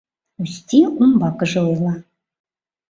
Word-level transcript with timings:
Усти 0.43 0.79
умбакыже 1.01 1.59
ойла: 1.69 1.95